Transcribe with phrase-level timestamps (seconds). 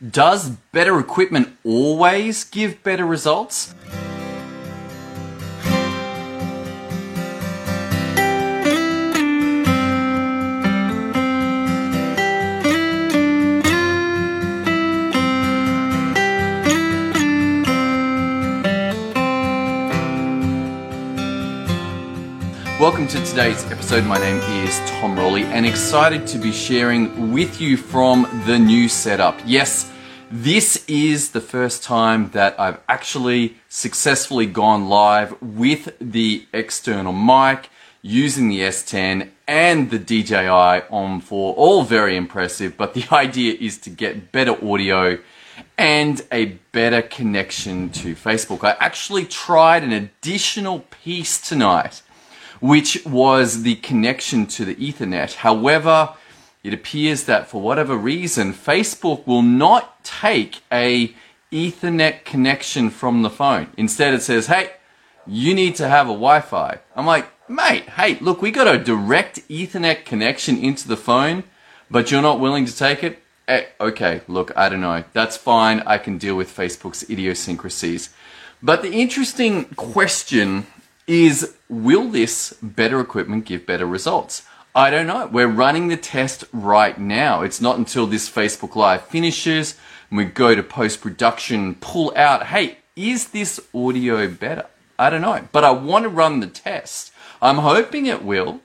[0.00, 3.74] Does better equipment always give better results?
[22.86, 24.04] Welcome to today's episode.
[24.04, 28.88] My name is Tom Rowley and excited to be sharing with you from the new
[28.88, 29.40] setup.
[29.44, 29.90] Yes,
[30.30, 37.70] this is the first time that I've actually successfully gone live with the external mic
[38.02, 41.54] using the S10 and the DJI OM 4.
[41.56, 45.18] All very impressive, but the idea is to get better audio
[45.76, 48.62] and a better connection to Facebook.
[48.62, 52.02] I actually tried an additional piece tonight
[52.60, 55.34] which was the connection to the Ethernet.
[55.34, 56.14] However,
[56.62, 61.14] it appears that for whatever reason, Facebook will not take a
[61.52, 63.68] Ethernet connection from the phone.
[63.76, 64.72] Instead, it says, hey,
[65.26, 66.78] you need to have a Wi-Fi.
[66.94, 71.44] I'm like, mate, hey, look, we got a direct Ethernet connection into the phone,
[71.90, 73.22] but you're not willing to take it?
[73.48, 75.04] Eh, okay, look, I don't know.
[75.12, 75.80] That's fine.
[75.86, 78.12] I can deal with Facebook's idiosyncrasies.
[78.60, 80.66] But the interesting question
[81.06, 84.42] is will this better equipment give better results?
[84.74, 85.26] I don't know.
[85.26, 87.42] We're running the test right now.
[87.42, 89.76] It's not until this Facebook Live finishes
[90.10, 94.66] and we go to post production, pull out, hey, is this audio better?
[94.98, 97.12] I don't know, but I want to run the test.
[97.40, 98.60] I'm hoping it will.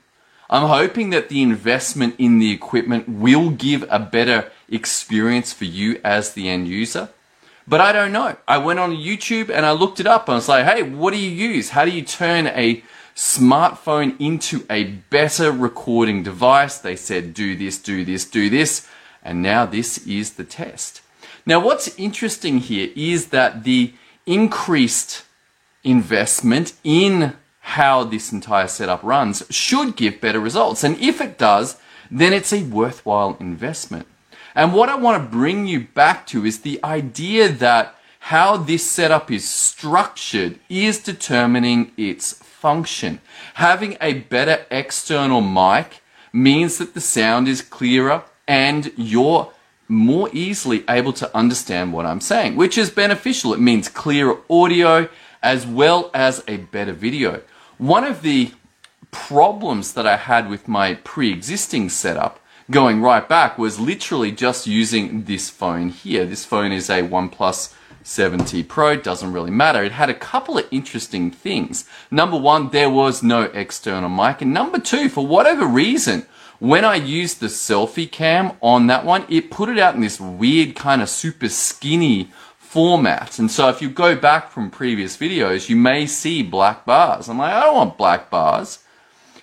[0.50, 6.00] I'm hoping that the investment in the equipment will give a better experience for you
[6.03, 7.09] as the end user.
[7.67, 8.35] But I don't know.
[8.47, 11.11] I went on YouTube and I looked it up and I was like, hey, what
[11.13, 11.69] do you use?
[11.69, 12.83] How do you turn a
[13.15, 16.77] smartphone into a better recording device?
[16.77, 18.87] They said, do this, do this, do this.
[19.23, 21.01] And now this is the test.
[21.45, 23.93] Now, what's interesting here is that the
[24.25, 25.23] increased
[25.83, 30.83] investment in how this entire setup runs should give better results.
[30.83, 31.77] And if it does,
[32.09, 34.07] then it's a worthwhile investment.
[34.56, 38.85] And what I want to bring you back to is the idea that how this
[38.89, 43.19] setup is structured is determining its function.
[43.56, 46.01] Having a better external mic
[46.31, 49.51] means that the sound is clearer and you're
[49.88, 53.53] more easily able to understand what I'm saying, which is beneficial.
[53.53, 55.09] It means clearer audio
[55.41, 57.41] as well as a better video.
[57.78, 58.51] One of the
[59.09, 62.39] problems that I had with my pre existing setup
[62.69, 66.25] going right back was literally just using this phone here.
[66.25, 67.73] This phone is a OnePlus
[68.03, 69.83] 7T Pro, doesn't really matter.
[69.83, 71.85] It had a couple of interesting things.
[72.09, 74.41] Number one, there was no external mic.
[74.41, 76.25] And number two, for whatever reason,
[76.59, 80.19] when I used the selfie cam on that one, it put it out in this
[80.19, 83.39] weird kind of super skinny format.
[83.39, 87.27] And so if you go back from previous videos, you may see black bars.
[87.27, 88.79] I'm like, I don't want black bars.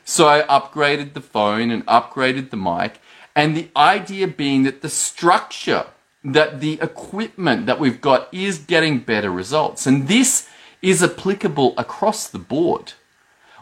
[0.05, 3.01] So I upgraded the phone and upgraded the mic
[3.39, 5.87] and the idea being that the structure,
[6.25, 9.87] that the equipment that we've got is getting better results.
[9.87, 10.49] And this
[10.83, 12.95] is applicable across the board.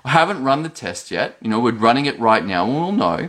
[0.02, 1.36] I haven't run the test yet.
[1.42, 3.28] You know, we're running it right now and we'll know.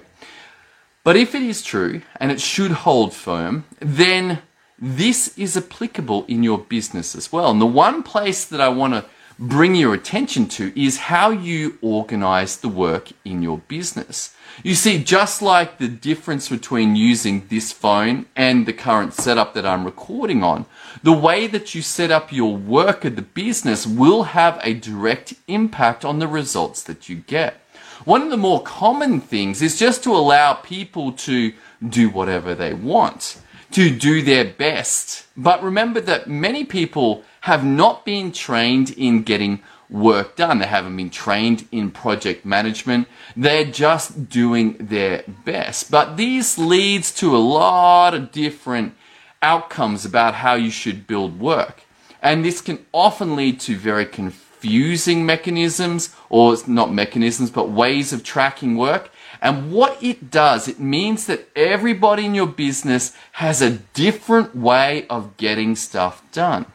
[1.03, 4.41] But if it is true, and it should hold firm, then
[4.79, 7.51] this is applicable in your business as well.
[7.51, 9.05] And the one place that I want to
[9.39, 14.35] bring your attention to is how you organize the work in your business.
[14.63, 19.65] You see, just like the difference between using this phone and the current setup that
[19.65, 20.65] I'm recording on,
[21.03, 25.35] the way that you set up your work at the business will have a direct
[25.47, 27.61] impact on the results that you get.
[28.05, 31.53] One of the more common things is just to allow people to
[31.87, 33.39] do whatever they want,
[33.71, 35.25] to do their best.
[35.35, 40.59] But remember that many people have not been trained in getting work done.
[40.59, 43.07] They haven't been trained in project management.
[43.37, 45.89] They're just doing their best.
[45.89, 48.95] But this leads to a lot of different
[49.41, 51.83] outcomes about how you should build work.
[52.21, 58.25] And this can often lead to very confusing mechanisms, or not mechanisms, but ways of
[58.25, 59.09] tracking work.
[59.41, 65.07] And what it does, it means that everybody in your business has a different way
[65.07, 66.65] of getting stuff done.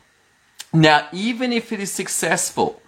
[0.73, 2.81] Now, even if it is successful,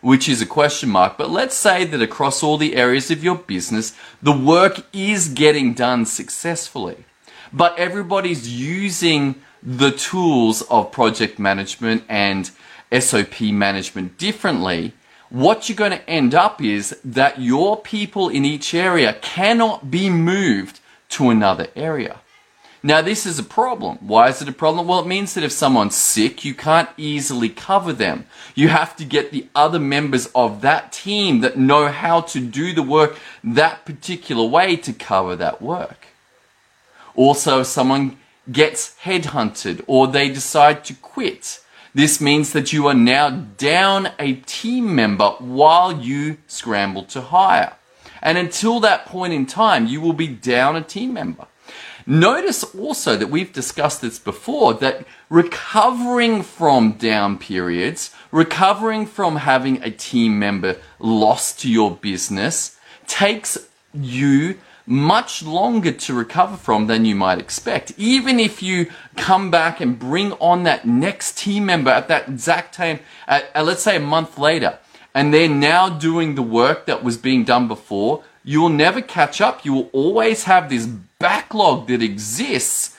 [0.00, 3.36] which is a question mark, but let's say that across all the areas of your
[3.36, 7.04] business, the work is getting done successfully.
[7.52, 12.50] But everybody's using the tools of project management and
[12.98, 14.94] SOP management differently.
[15.28, 20.10] What you're going to end up is that your people in each area cannot be
[20.10, 20.80] moved
[21.10, 22.20] to another area.
[22.82, 23.98] Now, this is a problem.
[24.00, 24.86] Why is it a problem?
[24.86, 28.24] Well, it means that if someone's sick, you can't easily cover them.
[28.54, 32.72] You have to get the other members of that team that know how to do
[32.72, 36.06] the work that particular way to cover that work.
[37.14, 38.16] Also, if someone
[38.50, 41.60] gets headhunted or they decide to quit,
[41.94, 47.74] this means that you are now down a team member while you scramble to hire.
[48.22, 51.46] And until that point in time, you will be down a team member.
[52.10, 59.80] Notice also that we've discussed this before that recovering from down periods, recovering from having
[59.84, 62.76] a team member lost to your business
[63.06, 63.58] takes
[63.94, 67.92] you much longer to recover from than you might expect.
[67.96, 72.74] Even if you come back and bring on that next team member at that exact
[72.74, 72.98] time,
[73.28, 74.80] at, at, let's say a month later,
[75.14, 79.40] and they're now doing the work that was being done before, you will never catch
[79.40, 79.64] up.
[79.64, 82.96] You will always have this backlog that exists.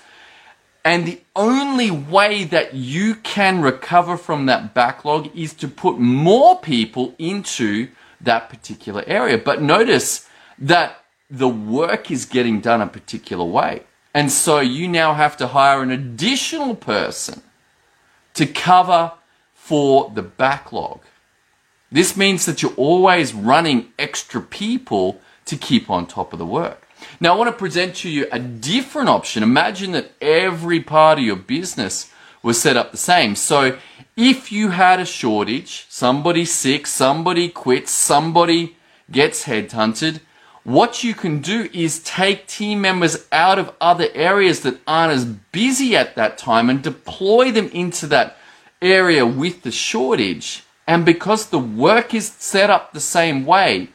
[0.83, 6.59] And the only way that you can recover from that backlog is to put more
[6.59, 7.89] people into
[8.19, 9.37] that particular area.
[9.37, 10.27] But notice
[10.57, 13.83] that the work is getting done a particular way.
[14.13, 17.41] And so you now have to hire an additional person
[18.33, 19.13] to cover
[19.53, 20.99] for the backlog.
[21.91, 26.87] This means that you're always running extra people to keep on top of the work.
[27.19, 29.43] Now, I want to present to you a different option.
[29.43, 32.11] Imagine that every part of your business
[32.43, 33.35] was set up the same.
[33.35, 33.77] So,
[34.15, 38.75] if you had a shortage, somebody sick, somebody quits, somebody
[39.09, 40.19] gets headhunted,
[40.63, 45.25] what you can do is take team members out of other areas that aren't as
[45.25, 48.37] busy at that time and deploy them into that
[48.81, 50.63] area with the shortage.
[50.85, 53.89] And because the work is set up the same way,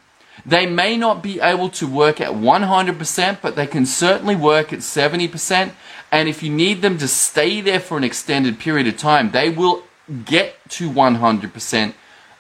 [0.46, 4.78] they may not be able to work at 100%, but they can certainly work at
[4.78, 5.72] 70%.
[6.12, 9.50] And if you need them to stay there for an extended period of time, they
[9.50, 9.82] will
[10.24, 11.94] get to 100%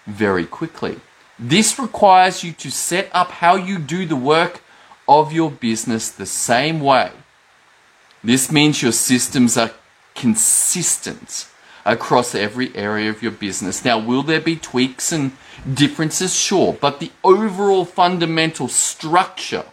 [0.06, 1.00] very quickly.
[1.36, 4.62] This requires you to set up how you do the work
[5.08, 7.10] of your business the same way.
[8.22, 9.72] This means your systems are
[10.14, 11.48] consistent
[11.86, 13.84] across every area of your business.
[13.84, 15.32] Now, will there be tweaks and
[15.72, 16.34] differences?
[16.34, 19.64] Sure, but the overall fundamental structure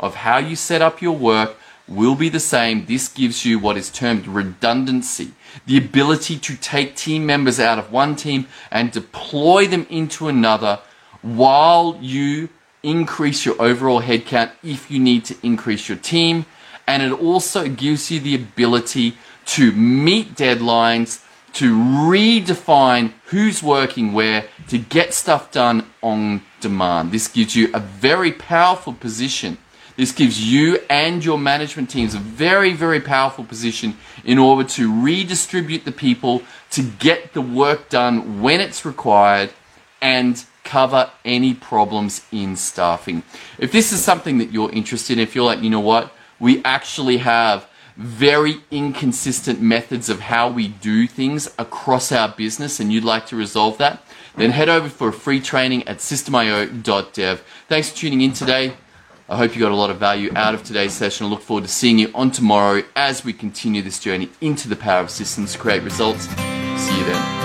[0.00, 2.86] of how you set up your work will be the same.
[2.86, 5.32] This gives you what is termed redundancy,
[5.66, 10.78] the ability to take team members out of one team and deploy them into another
[11.20, 12.48] while you
[12.82, 16.46] increase your overall headcount if you need to increase your team.
[16.86, 21.22] And it also gives you the ability to meet deadlines
[21.54, 27.12] to redefine who's working where to get stuff done on demand.
[27.12, 29.58] This gives you a very powerful position.
[29.96, 35.02] This gives you and your management teams a very, very powerful position in order to
[35.02, 39.50] redistribute the people to get the work done when it's required
[40.00, 43.22] and cover any problems in staffing.
[43.58, 46.64] If this is something that you're interested in, if you're like, you know what, we
[46.64, 47.68] actually have
[48.00, 53.36] very inconsistent methods of how we do things across our business and you'd like to
[53.36, 54.02] resolve that,
[54.36, 57.44] then head over for a free training at systemio.dev.
[57.68, 58.72] Thanks for tuning in today.
[59.28, 61.26] I hope you got a lot of value out of today's session.
[61.26, 64.76] I look forward to seeing you on tomorrow as we continue this journey into the
[64.76, 66.24] power of systems to create results.
[66.24, 67.39] See you then.